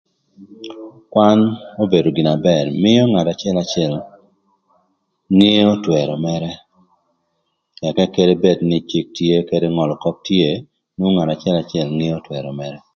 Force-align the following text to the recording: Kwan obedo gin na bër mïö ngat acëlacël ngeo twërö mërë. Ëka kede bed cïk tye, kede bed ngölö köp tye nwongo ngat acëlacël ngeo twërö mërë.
Kwan 1.11 1.39
obedo 1.83 2.09
gin 2.15 2.25
na 2.27 2.35
bër 2.47 2.65
mïö 2.83 3.03
ngat 3.11 3.27
acëlacël 3.33 3.93
ngeo 5.37 5.73
twërö 5.83 6.15
mërë. 6.25 6.51
Ëka 7.87 8.05
kede 8.13 8.33
bed 8.43 8.59
cïk 8.89 9.07
tye, 9.15 9.35
kede 9.49 9.67
bed 9.67 9.75
ngölö 9.75 9.95
köp 10.03 10.17
tye 10.27 10.47
nwongo 10.97 11.13
ngat 11.17 11.31
acëlacël 11.35 11.87
ngeo 11.97 12.17
twërö 12.25 12.49
mërë. 12.59 12.79